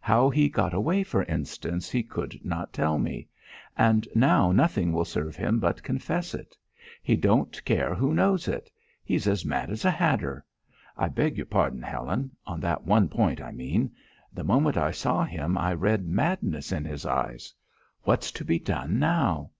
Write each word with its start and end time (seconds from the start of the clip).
How 0.00 0.28
he 0.28 0.48
got 0.48 0.74
away, 0.74 1.04
for 1.04 1.22
instance, 1.22 1.88
he 1.88 2.02
could 2.02 2.44
not 2.44 2.72
tell 2.72 2.98
me. 2.98 3.28
And 3.76 4.08
now 4.12 4.50
nothing 4.50 4.90
will 4.92 5.04
serve 5.04 5.36
him 5.36 5.60
but 5.60 5.84
confess 5.84 6.34
it! 6.34 6.56
He 7.00 7.14
don't 7.14 7.64
care 7.64 7.94
who 7.94 8.12
knows 8.12 8.48
it! 8.48 8.72
He's 9.04 9.28
as 9.28 9.44
mad 9.44 9.70
as 9.70 9.84
a 9.84 9.90
hatter! 9.92 10.44
I 10.96 11.06
beg 11.08 11.36
your 11.36 11.46
pardon, 11.46 11.82
Helen 11.82 12.32
on 12.44 12.58
that 12.58 12.86
one 12.86 13.08
point, 13.08 13.40
I 13.40 13.52
mean. 13.52 13.92
The 14.34 14.42
moment 14.42 14.76
I 14.76 14.90
saw 14.90 15.22
him 15.22 15.56
I 15.56 15.74
read 15.74 16.08
madness 16.08 16.72
in 16.72 16.84
his 16.84 17.06
eye! 17.06 17.38
What's 18.02 18.32
to 18.32 18.44
be 18.44 18.58
done 18.58 18.98
now?" 18.98 19.52